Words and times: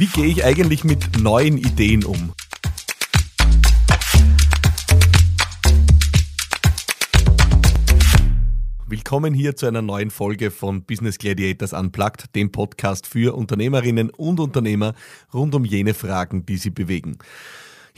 Wie 0.00 0.06
gehe 0.06 0.26
ich 0.26 0.44
eigentlich 0.44 0.84
mit 0.84 1.18
neuen 1.18 1.58
Ideen 1.58 2.04
um? 2.04 2.32
Willkommen 8.86 9.34
hier 9.34 9.56
zu 9.56 9.66
einer 9.66 9.82
neuen 9.82 10.12
Folge 10.12 10.52
von 10.52 10.84
Business 10.84 11.18
Gladiators 11.18 11.72
Unplugged, 11.72 12.32
dem 12.36 12.52
Podcast 12.52 13.08
für 13.08 13.34
Unternehmerinnen 13.34 14.10
und 14.10 14.38
Unternehmer 14.38 14.94
rund 15.34 15.56
um 15.56 15.64
jene 15.64 15.94
Fragen, 15.94 16.46
die 16.46 16.58
sie 16.58 16.70
bewegen. 16.70 17.18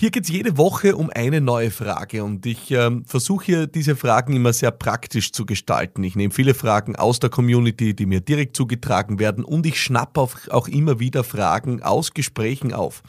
Hier 0.01 0.11
geht's 0.11 0.31
jede 0.31 0.57
Woche 0.57 0.97
um 0.97 1.11
eine 1.11 1.43
neue 1.43 1.71
Frage 1.71 2.25
und 2.25 2.47
ich 2.47 2.71
ähm, 2.71 3.05
versuche 3.05 3.45
hier 3.45 3.67
diese 3.67 3.97
Fragen 3.97 4.35
immer 4.35 4.55
sehr 4.55 4.71
praktisch 4.71 5.31
zu 5.31 5.45
gestalten. 5.45 6.03
Ich 6.05 6.17
nehme 6.17 6.33
viele 6.33 6.55
Fragen 6.55 6.97
aus 6.97 7.21
der 7.21 7.29
Community, 7.29 7.95
die 7.95 8.07
mir 8.07 8.23
direkt 8.23 8.57
zugetragen 8.57 9.19
werden 9.19 9.45
und 9.45 9.67
ich 9.67 9.79
schnappe 9.79 10.27
auch 10.49 10.69
immer 10.69 11.01
wieder 11.01 11.23
Fragen 11.23 11.83
aus 11.83 12.15
Gesprächen 12.15 12.73
auf. 12.73 13.03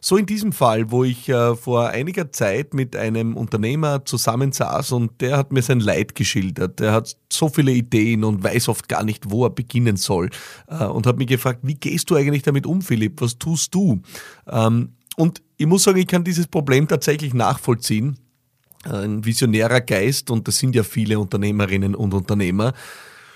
So 0.00 0.16
in 0.16 0.24
diesem 0.24 0.52
Fall, 0.52 0.90
wo 0.90 1.04
ich 1.04 1.28
äh, 1.28 1.54
vor 1.54 1.90
einiger 1.90 2.32
Zeit 2.32 2.72
mit 2.72 2.96
einem 2.96 3.36
Unternehmer 3.36 4.06
zusammensaß 4.06 4.92
und 4.92 5.20
der 5.20 5.36
hat 5.36 5.52
mir 5.52 5.60
sein 5.62 5.80
Leid 5.80 6.14
geschildert. 6.14 6.80
Der 6.80 6.92
hat 6.92 7.14
so 7.30 7.50
viele 7.50 7.72
Ideen 7.72 8.24
und 8.24 8.42
weiß 8.42 8.70
oft 8.70 8.88
gar 8.88 9.04
nicht, 9.04 9.30
wo 9.30 9.44
er 9.44 9.50
beginnen 9.50 9.96
soll. 9.96 10.30
Äh, 10.66 10.86
und 10.86 11.06
hat 11.06 11.18
mich 11.18 11.28
gefragt, 11.28 11.60
wie 11.62 11.74
gehst 11.74 12.08
du 12.08 12.16
eigentlich 12.16 12.42
damit 12.42 12.66
um, 12.66 12.80
Philipp? 12.80 13.20
Was 13.20 13.38
tust 13.38 13.74
du? 13.74 14.00
Ähm, 14.50 14.94
und 15.16 15.42
ich 15.56 15.66
muss 15.66 15.84
sagen, 15.84 15.98
ich 15.98 16.06
kann 16.06 16.24
dieses 16.24 16.46
Problem 16.46 16.88
tatsächlich 16.88 17.34
nachvollziehen. 17.34 18.18
Ein 18.84 19.24
visionärer 19.24 19.80
Geist, 19.80 20.30
und 20.30 20.48
das 20.48 20.58
sind 20.58 20.74
ja 20.74 20.82
viele 20.82 21.18
Unternehmerinnen 21.18 21.94
und 21.94 22.14
Unternehmer, 22.14 22.72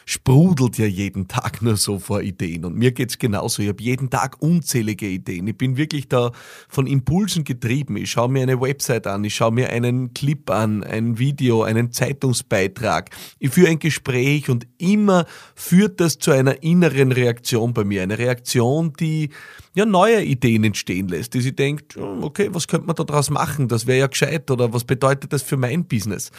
sprudelt 0.08 0.78
ja 0.78 0.86
jeden 0.86 1.26
Tag 1.26 1.60
nur 1.62 1.76
so 1.76 1.98
vor 1.98 2.22
Ideen. 2.22 2.64
Und 2.64 2.76
mir 2.76 2.92
geht's 2.92 3.18
genauso. 3.18 3.60
Ich 3.60 3.68
habe 3.68 3.82
jeden 3.82 4.08
Tag 4.08 4.40
unzählige 4.40 5.06
Ideen. 5.06 5.48
Ich 5.48 5.58
bin 5.58 5.76
wirklich 5.76 6.08
da 6.08 6.30
von 6.68 6.86
Impulsen 6.86 7.42
getrieben. 7.42 7.96
Ich 7.96 8.12
schaue 8.12 8.28
mir 8.28 8.42
eine 8.42 8.60
Website 8.60 9.08
an, 9.08 9.24
ich 9.24 9.34
schaue 9.34 9.50
mir 9.50 9.68
einen 9.70 10.14
Clip 10.14 10.48
an, 10.48 10.84
ein 10.84 11.18
Video, 11.18 11.64
einen 11.64 11.90
Zeitungsbeitrag. 11.90 13.10
Ich 13.40 13.50
führe 13.50 13.70
ein 13.70 13.80
Gespräch 13.80 14.48
und 14.48 14.66
immer 14.78 15.26
führt 15.56 16.00
das 16.00 16.18
zu 16.18 16.30
einer 16.30 16.62
inneren 16.62 17.10
Reaktion 17.10 17.74
bei 17.74 17.82
mir. 17.82 18.02
Eine 18.02 18.18
Reaktion, 18.18 18.92
die 18.92 19.30
ja 19.74 19.84
neue 19.84 20.22
Ideen 20.22 20.62
entstehen 20.62 21.08
lässt, 21.08 21.34
die 21.34 21.40
sie 21.40 21.54
denkt, 21.54 21.96
okay, 21.96 22.48
was 22.52 22.68
könnte 22.68 22.86
man 22.86 22.94
da 22.94 23.02
draus 23.02 23.28
machen? 23.28 23.66
Das 23.66 23.88
wäre 23.88 23.98
ja 23.98 24.06
gescheit 24.06 24.50
oder 24.52 24.72
was 24.72 24.84
bedeutet 24.84 25.32
das 25.32 25.42
für 25.42 25.56
mein 25.56 25.84
Business? 25.84 26.30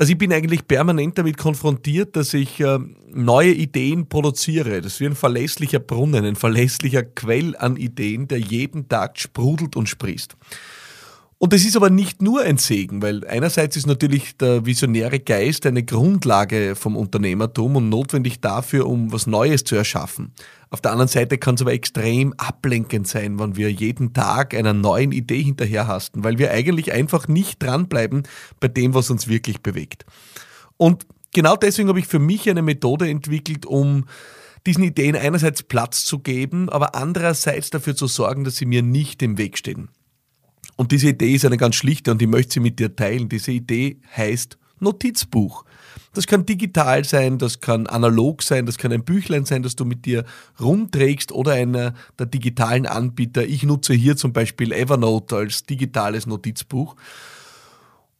Also 0.00 0.12
ich 0.12 0.18
bin 0.18 0.32
eigentlich 0.32 0.68
permanent 0.68 1.18
damit 1.18 1.36
konfrontiert, 1.36 2.14
dass 2.14 2.32
ich 2.32 2.60
äh, 2.60 2.78
neue 3.10 3.50
Ideen 3.50 4.08
produziere. 4.08 4.80
Das 4.80 4.94
ist 4.94 5.00
wie 5.00 5.06
ein 5.06 5.16
verlässlicher 5.16 5.80
Brunnen, 5.80 6.24
ein 6.24 6.36
verlässlicher 6.36 7.02
Quell 7.02 7.56
an 7.56 7.76
Ideen, 7.76 8.28
der 8.28 8.38
jeden 8.38 8.88
Tag 8.88 9.18
sprudelt 9.18 9.74
und 9.74 9.88
sprießt. 9.88 10.36
Und 11.40 11.52
das 11.52 11.64
ist 11.64 11.76
aber 11.76 11.88
nicht 11.88 12.20
nur 12.20 12.42
ein 12.42 12.58
Segen, 12.58 13.00
weil 13.00 13.24
einerseits 13.24 13.76
ist 13.76 13.86
natürlich 13.86 14.36
der 14.36 14.66
visionäre 14.66 15.20
Geist 15.20 15.66
eine 15.66 15.84
Grundlage 15.84 16.74
vom 16.74 16.96
Unternehmertum 16.96 17.76
und 17.76 17.88
notwendig 17.88 18.40
dafür, 18.40 18.88
um 18.88 19.12
was 19.12 19.28
Neues 19.28 19.62
zu 19.62 19.76
erschaffen. 19.76 20.32
Auf 20.70 20.80
der 20.80 20.90
anderen 20.90 21.08
Seite 21.08 21.38
kann 21.38 21.54
es 21.54 21.60
aber 21.60 21.72
extrem 21.72 22.32
ablenkend 22.38 23.06
sein, 23.06 23.38
wenn 23.38 23.54
wir 23.54 23.70
jeden 23.70 24.12
Tag 24.14 24.52
einer 24.52 24.72
neuen 24.72 25.12
Idee 25.12 25.40
hinterherhasten, 25.40 26.24
weil 26.24 26.38
wir 26.38 26.50
eigentlich 26.50 26.92
einfach 26.92 27.28
nicht 27.28 27.62
dranbleiben 27.62 28.24
bei 28.58 28.66
dem, 28.66 28.92
was 28.92 29.08
uns 29.08 29.28
wirklich 29.28 29.60
bewegt. 29.62 30.06
Und 30.76 31.06
genau 31.32 31.54
deswegen 31.54 31.88
habe 31.88 32.00
ich 32.00 32.08
für 32.08 32.18
mich 32.18 32.50
eine 32.50 32.62
Methode 32.62 33.08
entwickelt, 33.08 33.64
um 33.64 34.06
diesen 34.66 34.82
Ideen 34.82 35.14
einerseits 35.14 35.62
Platz 35.62 36.04
zu 36.04 36.18
geben, 36.18 36.68
aber 36.68 36.96
andererseits 36.96 37.70
dafür 37.70 37.94
zu 37.94 38.08
sorgen, 38.08 38.42
dass 38.42 38.56
sie 38.56 38.66
mir 38.66 38.82
nicht 38.82 39.22
im 39.22 39.38
Weg 39.38 39.56
stehen. 39.56 39.88
Und 40.78 40.92
diese 40.92 41.08
Idee 41.08 41.34
ist 41.34 41.44
eine 41.44 41.56
ganz 41.56 41.74
schlichte 41.74 42.12
und 42.12 42.22
ich 42.22 42.28
möchte 42.28 42.54
sie 42.54 42.60
mit 42.60 42.78
dir 42.78 42.94
teilen. 42.94 43.28
Diese 43.28 43.50
Idee 43.50 43.96
heißt 44.16 44.56
Notizbuch. 44.78 45.64
Das 46.14 46.28
kann 46.28 46.46
digital 46.46 47.04
sein, 47.04 47.36
das 47.36 47.60
kann 47.60 47.88
analog 47.88 48.44
sein, 48.44 48.64
das 48.64 48.78
kann 48.78 48.92
ein 48.92 49.04
Büchlein 49.04 49.44
sein, 49.44 49.64
das 49.64 49.74
du 49.74 49.84
mit 49.84 50.06
dir 50.06 50.24
rumträgst 50.60 51.32
oder 51.32 51.52
einer 51.54 51.94
der 52.16 52.26
digitalen 52.26 52.86
Anbieter. 52.86 53.44
Ich 53.44 53.64
nutze 53.64 53.92
hier 53.92 54.16
zum 54.16 54.32
Beispiel 54.32 54.70
Evernote 54.70 55.34
als 55.36 55.64
digitales 55.64 56.26
Notizbuch. 56.26 56.94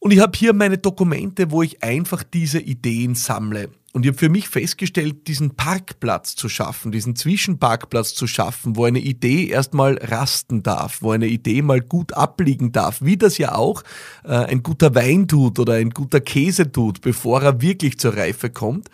Und 0.01 0.11
ich 0.11 0.19
habe 0.19 0.37
hier 0.37 0.53
meine 0.53 0.79
Dokumente, 0.79 1.53
wo 1.53 1.63
ich 1.63 1.85
einfach 1.85 2.25
diese 2.25 2.59
Ideen 2.59 3.15
sammle. 3.15 3.71
Und 3.95 4.05
ich 4.05 4.09
habe 4.09 4.19
für 4.19 4.29
mich 4.29 4.49
festgestellt, 4.49 5.27
diesen 5.29 5.57
Parkplatz 5.57 6.35
zu 6.35 6.51
schaffen, 6.51 6.93
diesen 6.93 7.17
Zwischenparkplatz 7.17 8.15
zu 8.15 8.27
schaffen, 8.27 8.77
wo 8.77 8.85
eine 8.85 8.99
Idee 8.99 9.47
erstmal 9.47 9.97
rasten 9.97 10.63
darf, 10.63 11.01
wo 11.01 11.13
eine 11.13 11.27
Idee 11.27 11.63
mal 11.63 11.81
gut 11.81 12.13
abliegen 12.13 12.71
darf, 12.71 13.01
wie 13.01 13.17
das 13.17 13.39
ja 13.39 13.55
auch 13.55 13.83
äh, 14.25 14.35
ein 14.35 14.63
guter 14.63 14.95
Wein 14.95 15.27
tut 15.27 15.59
oder 15.59 15.75
ein 15.75 15.91
guter 15.91 16.21
Käse 16.21 16.71
tut, 16.71 17.01
bevor 17.01 17.43
er 17.43 17.63
wirklich 17.63 17.99
zur 17.99 18.15
Reife 18.15 18.51
kommt. 18.51 18.91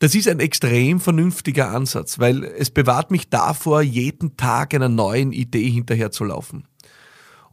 Das 0.00 0.16
ist 0.16 0.28
ein 0.28 0.40
extrem 0.40 0.98
vernünftiger 0.98 1.70
Ansatz, 1.70 2.18
weil 2.18 2.42
es 2.42 2.70
bewahrt 2.70 3.12
mich 3.12 3.30
davor, 3.30 3.80
jeden 3.80 4.36
Tag 4.36 4.74
einer 4.74 4.88
neuen 4.88 5.32
Idee 5.32 5.70
hinterherzulaufen. 5.70 6.64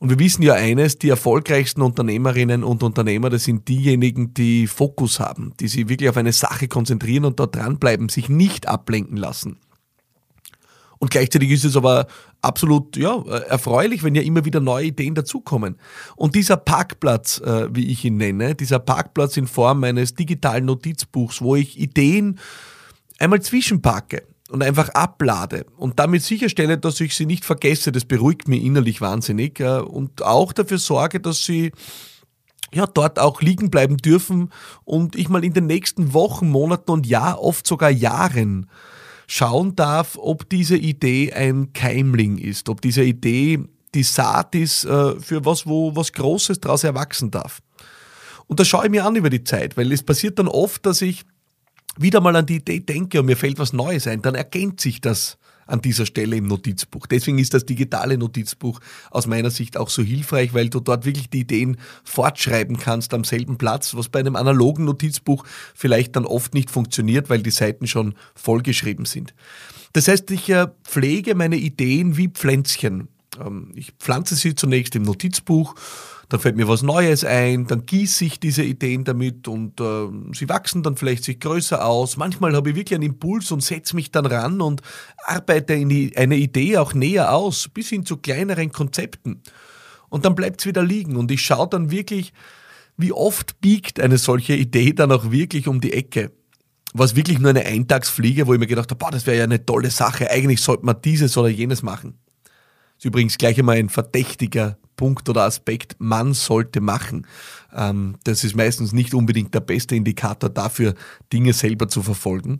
Und 0.01 0.09
wir 0.09 0.17
wissen 0.17 0.41
ja 0.41 0.55
eines, 0.55 0.97
die 0.97 1.09
erfolgreichsten 1.09 1.83
Unternehmerinnen 1.83 2.63
und 2.63 2.81
Unternehmer, 2.81 3.29
das 3.29 3.43
sind 3.43 3.67
diejenigen, 3.67 4.33
die 4.33 4.65
Fokus 4.65 5.19
haben, 5.19 5.53
die 5.59 5.67
sich 5.67 5.89
wirklich 5.89 6.09
auf 6.09 6.17
eine 6.17 6.33
Sache 6.33 6.67
konzentrieren 6.67 7.23
und 7.23 7.39
dort 7.39 7.55
dranbleiben, 7.55 8.09
sich 8.09 8.27
nicht 8.27 8.67
ablenken 8.67 9.15
lassen. 9.15 9.57
Und 10.97 11.11
gleichzeitig 11.11 11.51
ist 11.51 11.65
es 11.65 11.77
aber 11.77 12.07
absolut 12.41 12.97
ja, 12.97 13.23
erfreulich, 13.47 14.01
wenn 14.01 14.15
ja 14.15 14.23
immer 14.23 14.43
wieder 14.43 14.59
neue 14.59 14.85
Ideen 14.87 15.13
dazukommen. 15.13 15.77
Und 16.15 16.33
dieser 16.33 16.57
Parkplatz, 16.57 17.39
äh, 17.39 17.67
wie 17.71 17.91
ich 17.91 18.03
ihn 18.03 18.17
nenne, 18.17 18.55
dieser 18.55 18.79
Parkplatz 18.79 19.37
in 19.37 19.45
Form 19.45 19.83
eines 19.83 20.15
digitalen 20.15 20.65
Notizbuchs, 20.65 21.43
wo 21.43 21.55
ich 21.55 21.79
Ideen 21.79 22.39
einmal 23.19 23.43
zwischenparke, 23.43 24.23
und 24.51 24.61
einfach 24.61 24.89
ablade. 24.89 25.65
Und 25.77 25.99
damit 25.99 26.23
sicherstelle, 26.23 26.77
dass 26.77 26.99
ich 26.99 27.15
sie 27.15 27.25
nicht 27.25 27.45
vergesse, 27.45 27.91
das 27.91 28.05
beruhigt 28.05 28.47
mich 28.47 28.63
innerlich 28.63 29.01
wahnsinnig 29.01 29.61
und 29.61 30.21
auch 30.21 30.53
dafür 30.53 30.77
sorge, 30.77 31.19
dass 31.19 31.45
sie 31.45 31.71
ja, 32.73 32.85
dort 32.87 33.19
auch 33.19 33.41
liegen 33.41 33.69
bleiben 33.69 33.97
dürfen 33.97 34.49
und 34.85 35.15
ich 35.15 35.29
mal 35.29 35.43
in 35.43 35.53
den 35.53 35.67
nächsten 35.67 36.13
Wochen, 36.13 36.49
Monaten 36.49 36.91
und 36.91 37.05
Jahr, 37.05 37.41
oft 37.41 37.67
sogar 37.67 37.89
Jahren 37.89 38.69
schauen 39.27 39.75
darf, 39.75 40.17
ob 40.19 40.49
diese 40.49 40.77
Idee 40.77 41.33
ein 41.33 41.73
Keimling 41.73 42.37
ist, 42.37 42.69
ob 42.69 42.81
diese 42.81 43.03
Idee 43.03 43.59
die 43.93 44.03
Saat 44.03 44.55
ist 44.55 44.85
äh, 44.85 45.19
für 45.19 45.43
was, 45.43 45.67
wo 45.67 45.95
was 45.95 46.13
Großes 46.13 46.61
daraus 46.61 46.83
erwachsen 46.83 47.31
darf. 47.31 47.61
Und 48.47 48.59
das 48.59 48.67
schaue 48.67 48.85
ich 48.85 48.91
mir 48.91 49.05
an 49.05 49.15
über 49.15 49.29
die 49.29 49.43
Zeit, 49.43 49.77
weil 49.77 49.91
es 49.91 50.03
passiert 50.03 50.39
dann 50.39 50.47
oft, 50.47 50.85
dass 50.85 51.01
ich 51.01 51.23
wieder 51.97 52.21
mal 52.21 52.35
an 52.35 52.45
die 52.45 52.57
Idee 52.57 52.79
denke 52.79 53.19
und 53.19 53.25
mir 53.25 53.37
fällt 53.37 53.59
was 53.59 53.73
Neues 53.73 54.07
ein, 54.07 54.21
dann 54.21 54.35
ergänzt 54.35 54.81
sich 54.81 55.01
das 55.01 55.37
an 55.67 55.81
dieser 55.81 56.05
Stelle 56.05 56.35
im 56.35 56.47
Notizbuch. 56.47 57.07
Deswegen 57.07 57.39
ist 57.39 57.53
das 57.53 57.65
digitale 57.65 58.17
Notizbuch 58.17 58.79
aus 59.09 59.25
meiner 59.25 59.49
Sicht 59.49 59.77
auch 59.77 59.89
so 59.89 60.03
hilfreich, 60.03 60.53
weil 60.53 60.69
du 60.69 60.79
dort 60.79 61.05
wirklich 61.05 61.29
die 61.29 61.41
Ideen 61.41 61.77
fortschreiben 62.03 62.77
kannst 62.77 63.13
am 63.13 63.23
selben 63.23 63.57
Platz, 63.57 63.95
was 63.95 64.09
bei 64.09 64.19
einem 64.19 64.35
analogen 64.35 64.85
Notizbuch 64.85 65.45
vielleicht 65.73 66.15
dann 66.15 66.25
oft 66.25 66.53
nicht 66.53 66.69
funktioniert, 66.69 67.29
weil 67.29 67.41
die 67.41 67.51
Seiten 67.51 67.87
schon 67.87 68.15
vollgeschrieben 68.35 69.05
sind. 69.05 69.33
Das 69.93 70.07
heißt, 70.07 70.29
ich 70.31 70.49
äh, 70.49 70.67
pflege 70.83 71.35
meine 71.35 71.57
Ideen 71.57 72.17
wie 72.17 72.27
Pflänzchen. 72.27 73.07
Ähm, 73.39 73.71
ich 73.75 73.91
pflanze 73.99 74.35
sie 74.35 74.55
zunächst 74.55 74.95
im 74.95 75.03
Notizbuch 75.03 75.75
dann 76.31 76.39
fällt 76.39 76.55
mir 76.55 76.69
was 76.69 76.81
Neues 76.81 77.25
ein, 77.25 77.67
dann 77.67 77.85
gieße 77.85 78.23
ich 78.23 78.39
diese 78.39 78.63
Ideen 78.63 79.03
damit 79.03 79.49
und 79.49 79.81
äh, 79.81 80.07
sie 80.31 80.47
wachsen 80.47 80.81
dann 80.81 80.95
vielleicht 80.95 81.25
sich 81.25 81.41
größer 81.41 81.85
aus. 81.85 82.15
Manchmal 82.15 82.55
habe 82.55 82.69
ich 82.69 82.77
wirklich 82.77 82.95
einen 82.95 83.09
Impuls 83.09 83.51
und 83.51 83.61
setze 83.61 83.97
mich 83.97 84.11
dann 84.11 84.25
ran 84.25 84.61
und 84.61 84.81
arbeite 85.25 85.73
eine 85.73 86.35
Idee 86.37 86.77
auch 86.77 86.93
näher 86.93 87.35
aus, 87.35 87.67
bis 87.67 87.89
hin 87.89 88.05
zu 88.05 88.15
kleineren 88.15 88.71
Konzepten. 88.71 89.41
Und 90.07 90.23
dann 90.23 90.33
bleibt 90.33 90.61
es 90.61 90.65
wieder 90.65 90.83
liegen 90.83 91.17
und 91.17 91.31
ich 91.31 91.41
schaue 91.41 91.67
dann 91.67 91.91
wirklich, 91.91 92.31
wie 92.95 93.11
oft 93.11 93.59
biegt 93.59 93.99
eine 93.99 94.17
solche 94.17 94.53
Idee 94.53 94.93
dann 94.93 95.11
auch 95.11 95.31
wirklich 95.31 95.67
um 95.67 95.81
die 95.81 95.91
Ecke. 95.91 96.31
Was 96.93 97.17
wirklich 97.17 97.39
nur 97.39 97.49
eine 97.49 97.65
Eintagsfliege, 97.65 98.47
wo 98.47 98.53
ich 98.53 98.59
mir 98.59 98.67
gedacht 98.67 98.89
habe, 98.89 98.99
boah, 98.99 99.11
das 99.11 99.25
wäre 99.25 99.37
ja 99.37 99.43
eine 99.43 99.65
tolle 99.65 99.89
Sache, 99.89 100.31
eigentlich 100.31 100.61
sollte 100.61 100.85
man 100.85 101.01
dieses 101.01 101.35
oder 101.35 101.49
jenes 101.49 101.83
machen. 101.83 102.19
Das 102.45 102.99
ist 102.99 103.05
übrigens 103.05 103.37
gleich 103.37 103.59
einmal 103.59 103.75
ein 103.75 103.89
verdächtiger 103.89 104.77
Punkt 105.01 105.27
oder 105.29 105.45
Aspekt, 105.45 105.95
man 105.97 106.35
sollte 106.35 106.79
machen. 106.79 107.25
Ähm, 107.75 108.17
das 108.23 108.43
ist 108.43 108.55
meistens 108.55 108.93
nicht 108.93 109.15
unbedingt 109.15 109.51
der 109.51 109.61
beste 109.61 109.95
Indikator 109.95 110.47
dafür, 110.47 110.93
Dinge 111.33 111.53
selber 111.53 111.87
zu 111.87 112.03
verfolgen. 112.03 112.59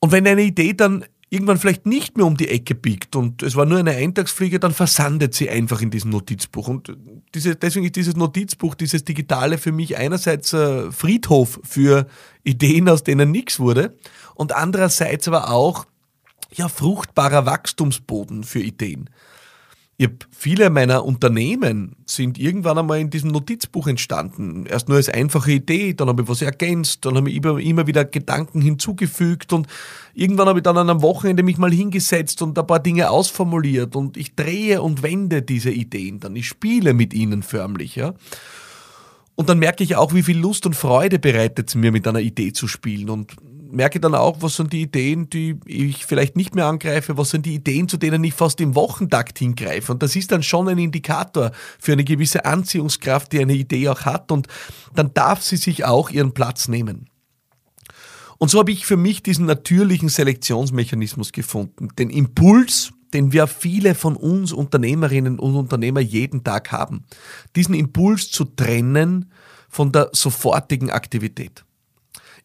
Und 0.00 0.10
wenn 0.10 0.26
eine 0.26 0.42
Idee 0.42 0.72
dann 0.72 1.04
irgendwann 1.30 1.58
vielleicht 1.58 1.86
nicht 1.86 2.16
mehr 2.16 2.26
um 2.26 2.36
die 2.36 2.48
Ecke 2.48 2.74
biegt 2.74 3.14
und 3.14 3.44
es 3.44 3.54
war 3.54 3.66
nur 3.66 3.78
eine 3.78 3.92
Eintagsfliege, 3.92 4.58
dann 4.58 4.72
versandet 4.72 5.32
sie 5.32 5.48
einfach 5.48 5.80
in 5.80 5.92
diesem 5.92 6.10
Notizbuch. 6.10 6.66
Und 6.66 6.92
diese, 7.36 7.54
deswegen 7.54 7.86
ist 7.86 7.94
dieses 7.94 8.16
Notizbuch, 8.16 8.74
dieses 8.74 9.04
Digitale 9.04 9.58
für 9.58 9.70
mich 9.70 9.96
einerseits 9.96 10.52
äh, 10.54 10.90
Friedhof 10.90 11.60
für 11.62 12.08
Ideen, 12.42 12.88
aus 12.88 13.04
denen 13.04 13.30
nichts 13.30 13.60
wurde 13.60 13.96
und 14.34 14.52
andererseits 14.56 15.28
aber 15.28 15.50
auch 15.52 15.86
ja, 16.52 16.68
fruchtbarer 16.68 17.46
Wachstumsboden 17.46 18.42
für 18.42 18.60
Ideen. 18.60 19.08
Ich 20.02 20.10
viele 20.32 20.68
meiner 20.68 21.04
Unternehmen 21.04 21.94
sind 22.06 22.36
irgendwann 22.36 22.76
einmal 22.76 22.98
in 22.98 23.10
diesem 23.10 23.30
Notizbuch 23.30 23.86
entstanden. 23.86 24.66
Erst 24.66 24.88
nur 24.88 24.96
als 24.96 25.08
einfache 25.08 25.52
Idee, 25.52 25.94
dann 25.94 26.08
habe 26.08 26.22
ich 26.22 26.28
was 26.28 26.42
ergänzt, 26.42 27.04
dann 27.04 27.16
habe 27.16 27.30
ich 27.30 27.36
immer 27.36 27.86
wieder 27.86 28.04
Gedanken 28.04 28.60
hinzugefügt 28.60 29.52
und 29.52 29.68
irgendwann 30.12 30.48
habe 30.48 30.58
ich 30.58 30.64
dann 30.64 30.76
an 30.76 30.90
einem 30.90 31.02
Wochenende 31.02 31.44
mich 31.44 31.56
mal 31.56 31.70
hingesetzt 31.70 32.42
und 32.42 32.58
ein 32.58 32.66
paar 32.66 32.80
Dinge 32.80 33.10
ausformuliert 33.10 33.94
und 33.94 34.16
ich 34.16 34.34
drehe 34.34 34.82
und 34.82 35.04
wende 35.04 35.40
diese 35.40 35.70
Ideen 35.70 36.18
dann. 36.18 36.34
Ich 36.34 36.48
spiele 36.48 36.94
mit 36.94 37.14
ihnen 37.14 37.44
förmlich, 37.44 37.94
ja. 37.94 38.14
Und 39.36 39.48
dann 39.48 39.60
merke 39.60 39.84
ich 39.84 39.94
auch, 39.94 40.12
wie 40.14 40.24
viel 40.24 40.38
Lust 40.38 40.66
und 40.66 40.74
Freude 40.74 41.20
bereitet 41.20 41.68
es 41.68 41.74
mir, 41.76 41.92
mit 41.92 42.08
einer 42.08 42.20
Idee 42.20 42.52
zu 42.52 42.66
spielen. 42.66 43.08
Und 43.08 43.36
merke 43.72 44.00
dann 44.00 44.14
auch, 44.14 44.40
was 44.40 44.56
sind 44.56 44.72
die 44.72 44.82
Ideen, 44.82 45.28
die 45.30 45.58
ich 45.66 46.06
vielleicht 46.06 46.36
nicht 46.36 46.54
mehr 46.54 46.66
angreife, 46.66 47.16
was 47.16 47.30
sind 47.30 47.46
die 47.46 47.54
Ideen, 47.54 47.88
zu 47.88 47.96
denen 47.96 48.22
ich 48.24 48.34
fast 48.34 48.60
im 48.60 48.74
Wochentakt 48.74 49.38
hingreife. 49.38 49.92
Und 49.92 50.02
das 50.02 50.14
ist 50.16 50.32
dann 50.32 50.42
schon 50.42 50.68
ein 50.68 50.78
Indikator 50.78 51.52
für 51.78 51.92
eine 51.92 52.04
gewisse 52.04 52.44
Anziehungskraft, 52.44 53.32
die 53.32 53.40
eine 53.40 53.54
Idee 53.54 53.88
auch 53.88 54.02
hat. 54.02 54.30
Und 54.30 54.48
dann 54.94 55.12
darf 55.14 55.42
sie 55.42 55.56
sich 55.56 55.84
auch 55.84 56.10
ihren 56.10 56.34
Platz 56.34 56.68
nehmen. 56.68 57.08
Und 58.38 58.50
so 58.50 58.58
habe 58.58 58.72
ich 58.72 58.86
für 58.86 58.96
mich 58.96 59.22
diesen 59.22 59.46
natürlichen 59.46 60.08
Selektionsmechanismus 60.08 61.32
gefunden. 61.32 61.88
Den 61.96 62.10
Impuls, 62.10 62.92
den 63.14 63.32
wir 63.32 63.46
viele 63.46 63.94
von 63.94 64.16
uns 64.16 64.52
Unternehmerinnen 64.52 65.38
und 65.38 65.54
Unternehmer 65.54 66.00
jeden 66.00 66.42
Tag 66.42 66.72
haben. 66.72 67.04
Diesen 67.54 67.74
Impuls 67.74 68.30
zu 68.30 68.44
trennen 68.44 69.30
von 69.68 69.92
der 69.92 70.10
sofortigen 70.12 70.90
Aktivität. 70.90 71.64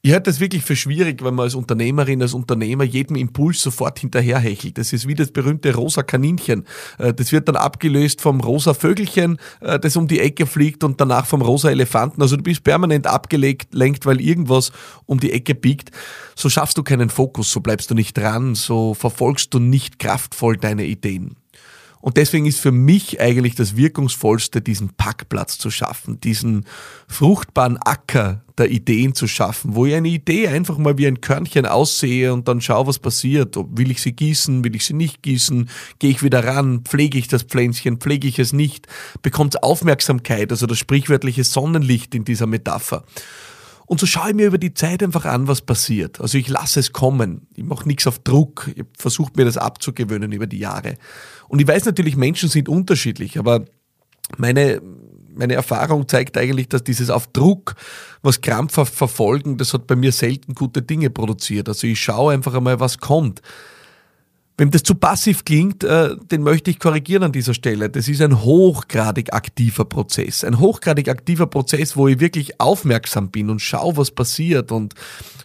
Ich 0.04 0.14
halte 0.14 0.30
das 0.30 0.40
wirklich 0.40 0.64
für 0.64 0.76
schwierig, 0.76 1.24
wenn 1.24 1.34
man 1.34 1.46
als 1.46 1.56
Unternehmerin, 1.56 2.22
als 2.22 2.34
Unternehmer 2.34 2.84
jedem 2.84 3.16
Impuls 3.16 3.62
sofort 3.62 4.00
hinterherhechelt. 4.00 4.78
Das 4.78 4.94
ist 4.94 5.08
wie 5.08 5.16
das 5.16 5.32
berühmte 5.32 5.74
rosa 5.74 6.04
Kaninchen. 6.04 6.66
Äh, 7.00 7.14
das 7.14 7.32
wird 7.32 7.48
dann 7.48 7.56
abgelöst 7.56 8.22
vom 8.22 8.40
rosa 8.40 8.74
Vögelchen, 8.74 9.38
äh, 9.60 9.80
das 9.80 9.98
um 9.98 10.08
die 10.08 10.20
Ecke 10.20 10.46
fliegt 10.46 10.84
und 10.84 11.02
danach 11.02 11.26
vom 11.26 11.42
rosa 11.42 11.72
Elefanten. 11.72 12.22
Also 12.22 12.38
du 12.38 12.44
bist 12.44 12.64
permanent 12.64 13.08
abgelenkt, 13.08 14.06
weil 14.06 14.22
irgendwas 14.22 14.72
um 15.08 15.20
die 15.20 15.32
Ecke 15.32 15.56
biegt. 15.56 15.92
So 16.36 16.50
schaffst 16.50 16.78
du 16.78 16.84
keinen 16.84 17.10
Fokus, 17.10 17.52
so 17.52 17.60
bleibst 17.60 17.90
du 17.90 17.96
nicht 17.96 18.16
dran, 18.18 18.54
so 18.54 18.94
verfolgst 18.94 19.54
du 19.54 19.60
nicht 19.60 19.98
kraftvoll 19.98 20.58
deine 20.58 20.86
Ideen. 20.86 21.36
Und 22.08 22.16
deswegen 22.16 22.46
ist 22.46 22.62
für 22.62 22.72
mich 22.72 23.20
eigentlich 23.20 23.56
das 23.56 23.76
Wirkungsvollste, 23.76 24.62
diesen 24.62 24.92
Packplatz 24.96 25.58
zu 25.58 25.70
schaffen, 25.70 26.22
diesen 26.22 26.64
fruchtbaren 27.10 27.76
Acker 27.76 28.46
der 28.58 28.72
Ideen 28.72 29.14
zu 29.14 29.28
schaffen, 29.28 29.76
wo 29.76 29.86
ich 29.86 29.94
eine 29.94 30.08
Idee 30.08 30.48
einfach 30.48 30.78
mal 30.78 30.98
wie 30.98 31.06
ein 31.06 31.20
Körnchen 31.20 31.66
aussehe 31.66 32.32
und 32.32 32.48
dann 32.48 32.62
schaue, 32.62 32.88
was 32.88 33.00
passiert. 33.00 33.58
Will 33.58 33.92
ich 33.92 34.02
sie 34.02 34.14
gießen, 34.14 34.64
will 34.64 34.78
ich 34.78 34.86
sie 34.86 34.94
nicht 34.94 35.22
gießen, 35.22 35.68
gehe 36.00 36.12
ich 36.12 36.24
wieder 36.24 36.46
ran, 36.46 36.84
pflege 36.86 37.18
ich 37.18 37.28
das 37.28 37.44
Pflänzchen, 37.44 37.98
pflege 37.98 38.30
ich 38.30 38.40
es 38.40 38.54
nicht, 38.54 38.88
bekommt 39.22 39.62
Aufmerksamkeit, 39.62 40.50
also 40.54 40.66
das 40.66 40.80
sprichwörtliche 40.80 41.44
Sonnenlicht 41.44 42.16
in 42.16 42.24
dieser 42.24 42.48
Metapher. 42.48 43.04
Und 43.88 44.02
so 44.02 44.06
schaue 44.06 44.30
ich 44.30 44.36
mir 44.36 44.48
über 44.48 44.58
die 44.58 44.74
Zeit 44.74 45.02
einfach 45.02 45.24
an, 45.24 45.48
was 45.48 45.62
passiert. 45.62 46.20
Also 46.20 46.38
ich 46.38 46.50
lasse 46.50 46.82
es 46.82 46.92
kommen. 46.92 47.48
Ich 47.56 47.64
mache 47.64 47.88
nichts 47.88 48.06
auf 48.06 48.20
Druck. 48.20 48.70
Ich 48.76 48.84
versuche 48.98 49.32
mir 49.38 49.46
das 49.46 49.58
abzugewöhnen 49.58 50.34
über 50.34 50.46
die 50.46 50.60
Jahre. 50.60 50.98
Und 51.48 51.62
ich 51.62 51.68
weiß 51.68 51.86
natürlich, 51.86 52.18
Menschen 52.18 52.50
sind 52.50 52.68
unterschiedlich, 52.68 53.40
aber 53.40 53.64
meine, 54.38 54.82
meine 55.34 55.54
Erfahrung 55.54 56.06
zeigt 56.10 56.38
eigentlich, 56.38 56.68
dass 56.68 56.84
dieses 56.84 57.10
auf 57.10 57.28
Druck, 57.28 57.76
was 58.22 58.42
krampfhaft 58.42 58.94
verfolgen, 58.94 59.58
das 59.58 59.74
hat 59.74 59.88
bei 59.88 59.96
mir 59.96 60.12
selten 60.12 60.54
gute 60.54 60.82
Dinge 60.82 61.10
produziert. 61.10 61.70
Also 61.70 61.88
ich 61.88 62.02
schaue 62.02 62.34
einfach 62.34 62.56
einmal, 62.56 62.82
was 62.82 62.98
kommt. 62.98 63.42
Wenn 64.60 64.72
das 64.72 64.82
zu 64.82 64.96
passiv 64.96 65.46
klingt, 65.46 65.84
äh, 65.84 66.16
den 66.32 66.42
möchte 66.42 66.72
ich 66.72 66.80
korrigieren 66.80 67.22
an 67.22 67.32
dieser 67.32 67.54
Stelle. 67.54 67.92
Das 67.92 68.08
ist 68.08 68.24
ein 68.24 68.44
hochgradig 68.44 69.32
aktiver 69.32 69.86
Prozess. 69.86 70.44
Ein 70.44 70.60
hochgradig 70.60 71.10
aktiver 71.10 71.46
Prozess, 71.46 71.96
wo 71.96 72.08
ich 72.08 72.20
wirklich 72.20 72.60
aufmerksam 72.60 73.30
bin 73.30 73.52
und 73.52 73.60
schaue, 73.60 73.98
was 73.98 74.10
passiert 74.10 74.72
und 74.72 74.96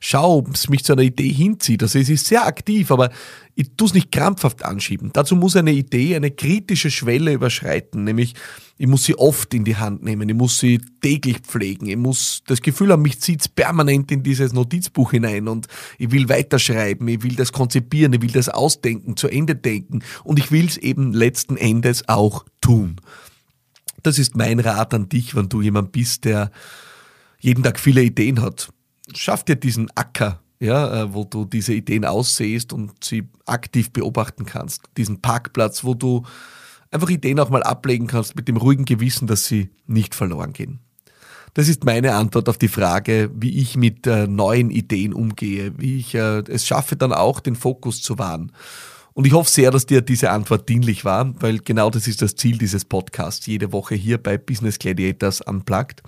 schaue, 0.00 0.38
ob 0.38 0.54
es 0.54 0.70
mich 0.70 0.82
zu 0.84 0.94
einer 0.94 1.02
Idee 1.02 1.28
hinzieht. 1.28 1.82
Also 1.82 1.98
es 1.98 2.08
ist 2.08 2.26
sehr 2.26 2.46
aktiv, 2.46 2.90
aber 2.90 3.10
ich 3.62 3.76
tue 3.76 3.86
es 3.86 3.94
nicht 3.94 4.10
krampfhaft 4.10 4.64
anschieben. 4.64 5.10
Dazu 5.12 5.36
muss 5.36 5.54
eine 5.54 5.72
Idee 5.72 6.16
eine 6.16 6.32
kritische 6.32 6.90
Schwelle 6.90 7.32
überschreiten, 7.32 8.02
nämlich 8.02 8.34
ich 8.76 8.88
muss 8.88 9.04
sie 9.04 9.16
oft 9.16 9.54
in 9.54 9.64
die 9.64 9.76
Hand 9.76 10.02
nehmen, 10.02 10.28
ich 10.28 10.34
muss 10.34 10.58
sie 10.58 10.80
täglich 11.00 11.38
pflegen, 11.38 11.86
ich 11.86 11.96
muss 11.96 12.42
das 12.48 12.60
Gefühl 12.60 12.90
haben, 12.90 13.02
mich 13.02 13.20
zieht 13.20 13.42
es 13.42 13.48
permanent 13.48 14.10
in 14.10 14.24
dieses 14.24 14.52
Notizbuch 14.52 15.12
hinein 15.12 15.46
und 15.46 15.68
ich 15.96 16.10
will 16.10 16.28
weiterschreiben, 16.28 17.06
ich 17.06 17.22
will 17.22 17.36
das 17.36 17.52
konzipieren, 17.52 18.12
ich 18.12 18.22
will 18.22 18.32
das 18.32 18.48
ausdenken, 18.48 19.16
zu 19.16 19.28
Ende 19.28 19.54
denken. 19.54 20.02
Und 20.24 20.40
ich 20.40 20.50
will 20.50 20.66
es 20.66 20.76
eben 20.76 21.12
letzten 21.12 21.56
Endes 21.56 22.08
auch 22.08 22.44
tun. 22.60 22.96
Das 24.02 24.18
ist 24.18 24.34
mein 24.34 24.58
Rat 24.58 24.92
an 24.92 25.08
dich, 25.08 25.36
wenn 25.36 25.48
du 25.48 25.62
jemand 25.62 25.92
bist, 25.92 26.24
der 26.24 26.50
jeden 27.38 27.62
Tag 27.62 27.78
viele 27.78 28.02
Ideen 28.02 28.40
hat. 28.40 28.72
Schaff 29.14 29.44
dir 29.44 29.54
diesen 29.54 29.88
Acker 29.94 30.40
ja, 30.62 31.02
äh, 31.02 31.12
wo 31.12 31.24
du 31.24 31.44
diese 31.44 31.74
Ideen 31.74 32.04
aussehst 32.04 32.72
und 32.72 33.02
sie 33.02 33.28
aktiv 33.46 33.90
beobachten 33.90 34.46
kannst. 34.46 34.82
Diesen 34.96 35.20
Parkplatz, 35.20 35.82
wo 35.82 35.94
du 35.94 36.22
einfach 36.92 37.10
Ideen 37.10 37.40
auch 37.40 37.50
mal 37.50 37.64
ablegen 37.64 38.06
kannst 38.06 38.36
mit 38.36 38.46
dem 38.46 38.56
ruhigen 38.56 38.84
Gewissen, 38.84 39.26
dass 39.26 39.46
sie 39.46 39.70
nicht 39.88 40.14
verloren 40.14 40.52
gehen. 40.52 40.78
Das 41.54 41.68
ist 41.68 41.84
meine 41.84 42.14
Antwort 42.14 42.48
auf 42.48 42.58
die 42.58 42.68
Frage, 42.68 43.28
wie 43.34 43.58
ich 43.60 43.76
mit 43.76 44.06
äh, 44.06 44.28
neuen 44.28 44.70
Ideen 44.70 45.12
umgehe, 45.12 45.74
wie 45.78 45.98
ich 45.98 46.14
äh, 46.14 46.44
es 46.48 46.64
schaffe, 46.64 46.94
dann 46.94 47.12
auch 47.12 47.40
den 47.40 47.56
Fokus 47.56 48.00
zu 48.00 48.18
wahren. 48.18 48.52
Und 49.14 49.26
ich 49.26 49.32
hoffe 49.32 49.50
sehr, 49.50 49.72
dass 49.72 49.84
dir 49.84 50.00
diese 50.00 50.30
Antwort 50.30 50.68
dienlich 50.68 51.04
war, 51.04 51.34
weil 51.42 51.58
genau 51.58 51.90
das 51.90 52.06
ist 52.06 52.22
das 52.22 52.36
Ziel 52.36 52.56
dieses 52.56 52.84
Podcasts, 52.84 53.44
jede 53.46 53.72
Woche 53.72 53.96
hier 53.96 54.16
bei 54.16 54.38
Business 54.38 54.78
Gladiators 54.78 55.40
Unplugged. 55.40 56.02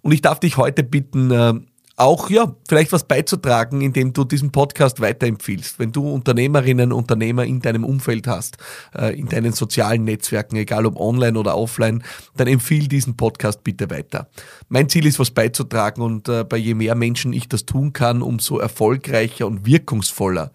Und 0.00 0.12
ich 0.12 0.22
darf 0.22 0.40
dich 0.40 0.56
heute 0.56 0.82
bitten, 0.82 1.30
äh, 1.30 1.54
auch 2.02 2.30
ja, 2.30 2.54
vielleicht 2.68 2.92
was 2.92 3.04
beizutragen, 3.04 3.80
indem 3.80 4.12
du 4.12 4.24
diesen 4.24 4.50
Podcast 4.50 5.00
weiterempfiehlst. 5.00 5.78
Wenn 5.78 5.92
du 5.92 6.10
Unternehmerinnen, 6.10 6.92
Unternehmer 6.92 7.44
in 7.44 7.60
deinem 7.60 7.84
Umfeld 7.84 8.26
hast, 8.26 8.58
äh, 8.96 9.18
in 9.18 9.28
deinen 9.28 9.52
sozialen 9.52 10.04
Netzwerken, 10.04 10.56
egal 10.56 10.84
ob 10.86 10.98
online 10.98 11.38
oder 11.38 11.56
offline, 11.56 12.02
dann 12.36 12.48
empfiehl 12.48 12.88
diesen 12.88 13.16
Podcast 13.16 13.62
bitte 13.62 13.88
weiter. 13.90 14.28
Mein 14.68 14.88
Ziel 14.88 15.06
ist, 15.06 15.18
was 15.18 15.30
beizutragen 15.30 16.02
und 16.02 16.28
äh, 16.28 16.44
bei 16.44 16.56
je 16.56 16.74
mehr 16.74 16.94
Menschen 16.94 17.32
ich 17.32 17.48
das 17.48 17.64
tun 17.66 17.92
kann, 17.92 18.20
umso 18.20 18.58
erfolgreicher 18.58 19.46
und 19.46 19.64
wirkungsvoller 19.64 20.50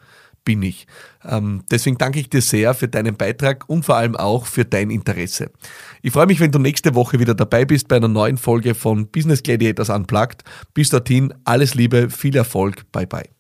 bin 0.48 0.64
ich. 0.64 0.88
Ähm, 1.26 1.64
deswegen 1.70 1.98
danke 1.98 2.22
ich 2.22 2.30
dir 2.30 2.42
sehr 2.42 2.74
für 2.74 2.88
deinen 2.88 3.18
Beitrag 3.18 3.68
und 3.68 3.84
vor 3.84 3.98
allem 3.98 4.16
auch 4.16 4.46
für 4.46 4.64
dein 4.64 4.90
Interesse. 4.90 5.52
Ich 6.02 6.14
freue 6.14 6.26
mich, 6.26 6.40
wenn 6.40 6.54
du 6.54 6.60
nächste 6.60 6.96
Woche 6.96 7.20
wieder 7.20 7.36
dabei 7.36 7.66
bist 7.66 7.90
bei 7.90 7.98
einer 7.98 8.08
neuen 8.08 8.38
Folge 8.38 8.74
von 8.74 9.08
Business 9.08 9.44
Gladiators 9.44 9.90
Unplugged. 9.90 10.46
Bis 10.74 10.90
dorthin, 10.90 11.34
alles 11.44 11.76
Liebe, 11.76 12.10
viel 12.10 12.38
Erfolg, 12.38 12.90
bye 12.94 13.06
bye. 13.06 13.37